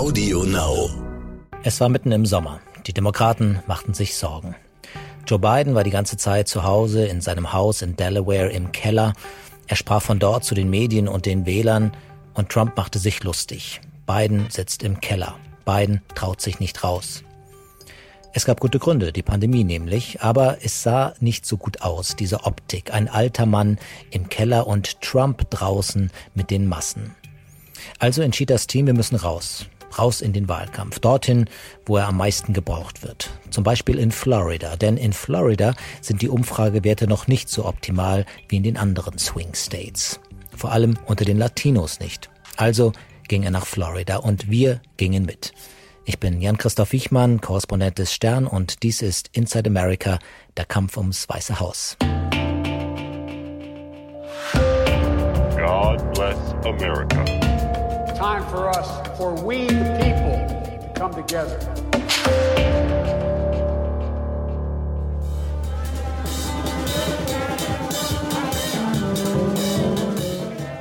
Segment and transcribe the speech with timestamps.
[0.00, 0.88] Audio Now.
[1.62, 2.60] Es war mitten im Sommer.
[2.86, 4.56] Die Demokraten machten sich Sorgen.
[5.26, 9.12] Joe Biden war die ganze Zeit zu Hause in seinem Haus in Delaware im Keller.
[9.66, 11.92] Er sprach von dort zu den Medien und den Wählern
[12.32, 13.82] und Trump machte sich lustig.
[14.06, 15.34] Biden sitzt im Keller.
[15.66, 17.22] Biden traut sich nicht raus.
[18.32, 22.44] Es gab gute Gründe, die Pandemie nämlich, aber es sah nicht so gut aus, diese
[22.44, 22.94] Optik.
[22.94, 23.78] Ein alter Mann
[24.10, 27.14] im Keller und Trump draußen mit den Massen.
[27.98, 29.66] Also entschied das Team, wir müssen raus.
[29.98, 31.46] Raus in den Wahlkampf, dorthin,
[31.86, 33.30] wo er am meisten gebraucht wird.
[33.50, 38.56] Zum Beispiel in Florida, denn in Florida sind die Umfragewerte noch nicht so optimal wie
[38.56, 40.20] in den anderen Swing States.
[40.56, 42.30] Vor allem unter den Latinos nicht.
[42.56, 42.92] Also
[43.28, 45.52] ging er nach Florida und wir gingen mit.
[46.04, 50.18] Ich bin Jan-Christoph Wichmann, Korrespondent des Stern und dies ist Inside America,
[50.56, 51.96] der Kampf ums Weiße Haus.
[55.56, 57.49] God bless America.
[58.20, 60.36] Time for us, for we the people,
[60.78, 61.58] to come together.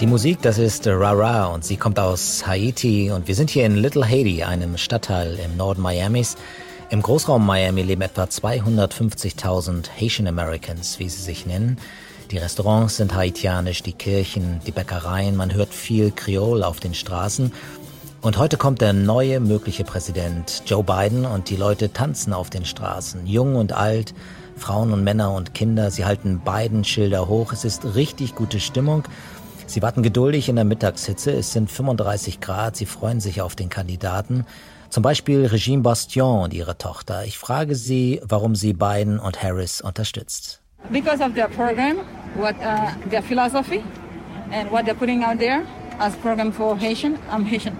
[0.00, 3.76] Die Musik, das ist Rara und sie kommt aus Haiti und wir sind hier in
[3.76, 6.36] Little Haiti, einem Stadtteil im Norden Miamis.
[6.90, 11.78] Im Großraum Miami leben etwa 250.000 Haitian Americans, wie sie sich nennen.
[12.30, 17.52] Die Restaurants sind haitianisch, die Kirchen, die Bäckereien, man hört viel Kreol auf den Straßen.
[18.20, 22.66] Und heute kommt der neue mögliche Präsident Joe Biden und die Leute tanzen auf den
[22.66, 24.12] Straßen, jung und alt,
[24.56, 27.52] Frauen und Männer und Kinder, sie halten beiden Schilder hoch.
[27.52, 29.04] Es ist richtig gute Stimmung.
[29.66, 31.30] Sie warten geduldig in der Mittagshitze.
[31.30, 32.76] Es sind 35 Grad.
[32.76, 34.44] Sie freuen sich auf den Kandidaten.
[34.90, 37.24] Zum Beispiel Regine Bastion und ihre Tochter.
[37.24, 40.60] Ich frage sie, warum sie Biden und Harris unterstützt.
[40.90, 41.98] Because of their program,
[42.34, 43.84] what uh, their philosophy,
[44.50, 45.66] and what they're putting out there
[45.98, 47.18] as program for Haitian.
[47.30, 47.76] I'm Haitian.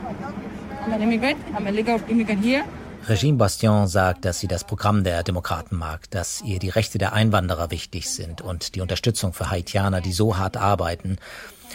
[0.85, 1.39] I'm an immigrant.
[1.55, 2.65] I'm a legal immigrant here.
[3.09, 7.15] Regine Bastion sagt, dass sie das Programm der Demokraten mag, dass ihr die Rechte der
[7.15, 11.17] Einwanderer wichtig sind und die Unterstützung für Haitianer, die so hart arbeiten.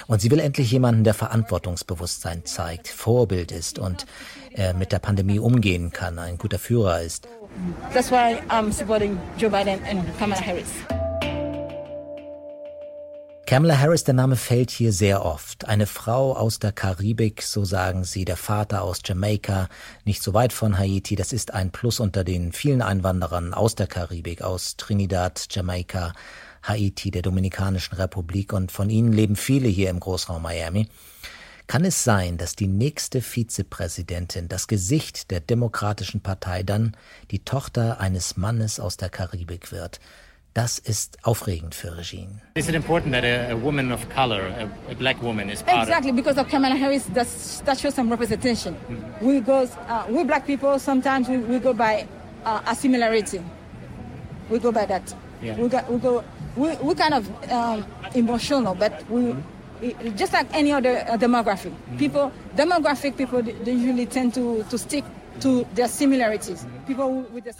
[0.07, 4.05] Und sie will endlich jemanden, der Verantwortungsbewusstsein zeigt, Vorbild ist und
[4.53, 7.27] äh, mit der Pandemie umgehen kann, ein guter Führer ist.
[7.93, 10.69] That's why I'm supporting Joe Biden and Kamala Harris.
[13.45, 15.65] Kamala Harris, der Name fällt hier sehr oft.
[15.67, 19.67] Eine Frau aus der Karibik, so sagen sie, der Vater aus Jamaika,
[20.05, 21.17] nicht so weit von Haiti.
[21.17, 26.13] Das ist ein Plus unter den vielen Einwanderern aus der Karibik, aus Trinidad, Jamaika,
[26.63, 30.87] Haiti, der Dominikanischen Republik und von ihnen leben viele hier im Großraum Miami.
[31.67, 36.95] Kann es sein, dass die nächste Vizepräsidentin, das Gesicht der Demokratischen Partei dann
[37.29, 39.99] die Tochter eines Mannes aus der Karibik wird?
[40.53, 42.39] Das ist aufregend für Regine.
[42.53, 45.87] Is it important that a, a woman of color, a, a, black woman, is part
[45.87, 48.75] Exactly, because of Kamala Harris, that's, that shows some representation.
[48.75, 49.25] Mm-hmm.
[49.25, 52.07] We go, uh, we black people, sometimes we, we go by
[52.45, 53.41] uh, a similarity.
[54.51, 55.15] We go by that.
[55.41, 55.57] Yeah.
[55.57, 56.23] We, got, we go,
[56.55, 59.33] we, we kind of um, emotional, but we,
[59.81, 60.15] mm-hmm.
[60.15, 61.71] just like any other uh, demographic.
[61.71, 61.97] Mm-hmm.
[61.97, 65.03] People, demographic people, they usually tend to, to stick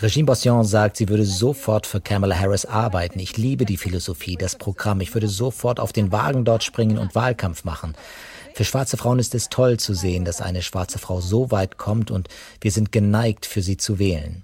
[0.01, 3.19] Regine Bossion sagt, sie würde sofort für Kamala Harris arbeiten.
[3.19, 5.01] Ich liebe die Philosophie, das Programm.
[5.01, 7.95] Ich würde sofort auf den Wagen dort springen und Wahlkampf machen.
[8.53, 12.12] Für schwarze Frauen ist es toll zu sehen, dass eine schwarze Frau so weit kommt
[12.12, 12.28] und
[12.62, 14.44] wir sind geneigt, für sie zu wählen.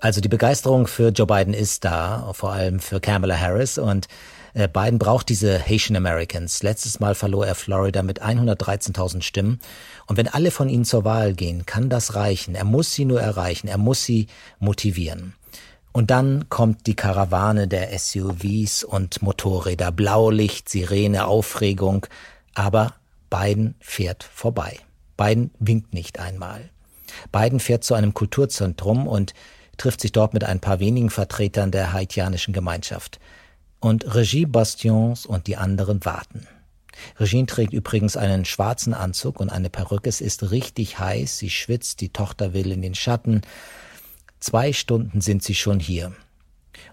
[0.00, 4.08] Also die Begeisterung für Joe Biden ist da, vor allem für Kamala Harris und
[4.52, 6.62] äh, Biden braucht diese Haitian Americans.
[6.62, 9.58] Letztes Mal verlor er Florida mit 113.000 Stimmen.
[10.06, 12.54] Und wenn alle von ihnen zur Wahl gehen, kann das reichen.
[12.54, 13.68] Er muss sie nur erreichen.
[13.68, 15.34] Er muss sie motivieren.
[15.92, 19.92] Und dann kommt die Karawane der SUVs und Motorräder.
[19.92, 22.06] Blaulicht, Sirene, Aufregung.
[22.54, 22.94] Aber
[23.30, 24.78] Biden fährt vorbei.
[25.16, 26.68] Biden winkt nicht einmal.
[27.32, 29.32] Biden fährt zu einem Kulturzentrum und
[29.76, 33.18] trifft sich dort mit ein paar wenigen Vertretern der haitianischen Gemeinschaft
[33.80, 36.46] und Regie Bastions und die anderen warten.
[37.18, 40.08] Regine trägt übrigens einen schwarzen Anzug und eine Perücke.
[40.08, 43.42] Es ist richtig heiß, sie schwitzt, die Tochter will in den Schatten.
[44.40, 46.12] Zwei Stunden sind sie schon hier.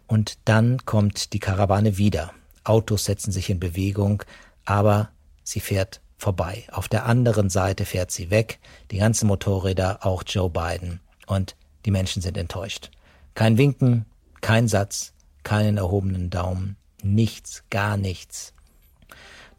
[0.08, 2.34] Und dann kommt die Karawane wieder.
[2.64, 4.24] Autos setzen sich in Bewegung,
[4.66, 5.10] aber
[5.44, 6.64] sie fährt vorbei.
[6.72, 8.60] Auf der anderen Seite fährt sie weg,
[8.92, 11.02] die ganzen Motorräder, auch Joe Biden.
[11.28, 11.56] Und
[11.86, 12.90] die Menschen sind enttäuscht.
[13.36, 14.06] Kein Winken,
[14.42, 15.14] kein Satz,
[15.44, 18.54] keinen erhobenen Daumen, nichts, gar nichts.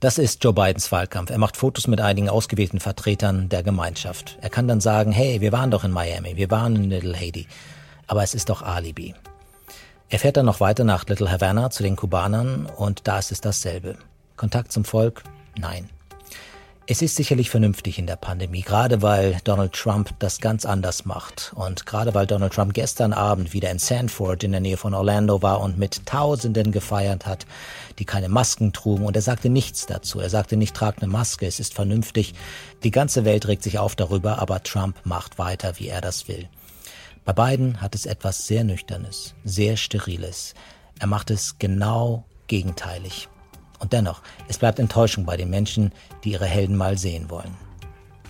[0.01, 1.31] Das ist Joe Bidens Wahlkampf.
[1.31, 4.37] Er macht Fotos mit einigen ausgewählten Vertretern der Gemeinschaft.
[4.43, 7.47] Er kann dann sagen, hey, wir waren doch in Miami, wir waren in Little Haiti.
[8.07, 9.15] Aber es ist doch Alibi.
[10.11, 13.41] Er fährt dann noch weiter nach Little Havana zu den Kubanern und da ist es
[13.41, 13.97] dasselbe.
[14.37, 15.25] Kontakt zum Volk?
[15.59, 15.89] Nein.
[16.87, 21.51] Es ist sicherlich vernünftig in der Pandemie, gerade weil Donald Trump das ganz anders macht.
[21.55, 25.41] Und gerade weil Donald Trump gestern Abend wieder in Sanford in der Nähe von Orlando
[25.41, 27.47] war und mit Tausenden gefeiert hat,
[27.99, 29.07] die keine Masken trugen.
[29.07, 30.21] Und er sagte nichts dazu.
[30.21, 32.35] Er sagte nicht, trag eine Maske, es ist vernünftig.
[32.83, 36.51] Die ganze Welt regt sich auf darüber, aber Trump macht weiter, wie er das will.
[37.25, 40.53] Bei beiden hat es etwas sehr Nüchternes, sehr Steriles.
[40.99, 43.31] Er macht es genau gegenteilig.
[43.79, 45.93] Und dennoch, es bleibt Enttäuschung bei den Menschen,
[46.23, 47.57] die ihre Helden mal sehen wollen.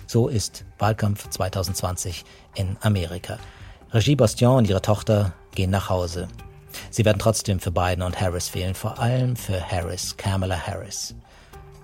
[0.07, 2.25] So ist Wahlkampf 2020
[2.55, 3.39] in Amerika.
[3.91, 6.27] Regie Bastion und ihre Tochter gehen nach Hause.
[6.89, 11.15] Sie werden trotzdem für Biden und Harris wählen, vor allem für Harris, Kamala Harris.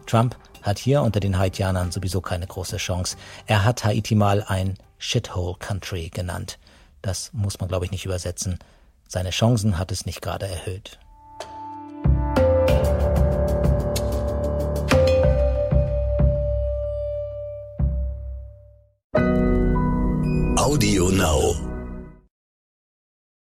[0.06, 3.18] Trump hat hier unter den Haitianern sowieso keine große Chance.
[3.46, 6.60] Er hat Haiti mal ein Shithole Country genannt.
[7.02, 8.60] Das muss man, glaube ich, nicht übersetzen.
[9.08, 11.00] Seine Chancen hat es nicht gerade erhöht.